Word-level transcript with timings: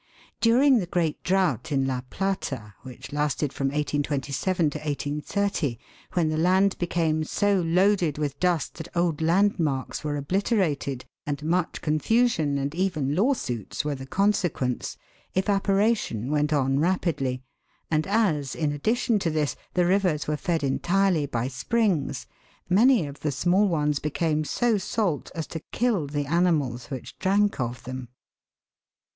During 0.39 0.79
the 0.79 0.87
great 0.87 1.21
drought 1.21 1.71
in 1.71 1.85
La 1.85 2.01
Plata, 2.09 2.73
which 2.81 3.13
lasted 3.13 3.53
from 3.53 3.67
1827 3.67 4.71
to 4.71 4.79
1830, 4.79 5.77
when 6.13 6.29
the 6.29 6.39
land 6.39 6.75
became 6.79 7.23
so 7.23 7.61
loaded 7.61 8.17
with 8.17 8.39
dust 8.39 8.79
that 8.79 8.87
old 8.95 9.21
landmarks 9.21 10.03
were 10.03 10.17
obliterated, 10.17 11.05
and 11.27 11.43
much 11.43 11.81
confusion 11.83 12.57
and 12.57 12.73
even 12.73 13.13
lawsuits 13.13 13.85
were 13.85 13.93
the 13.93 14.07
consequence, 14.07 14.97
evaporation 15.35 16.31
went 16.31 16.51
on 16.51 16.79
rapidly, 16.79 17.43
and 17.91 18.07
as, 18.07 18.55
in 18.55 18.71
addition 18.71 19.19
to 19.19 19.29
this, 19.29 19.55
the 19.75 19.85
rivers 19.85 20.25
were 20.27 20.35
fed 20.35 20.63
entirely 20.63 21.27
by 21.27 21.47
springs, 21.47 22.25
many 22.67 23.05
of 23.05 23.19
the 23.19 23.31
small 23.31 23.67
ones 23.67 23.99
became 23.99 24.43
so 24.43 24.79
salt 24.79 25.29
as 25.35 25.45
to 25.45 25.59
kill 25.71 26.07
the 26.07 26.25
animals 26.25 26.87
which 26.89 27.19
drank 27.19 27.59
of 27.59 27.83
them. 27.83 28.09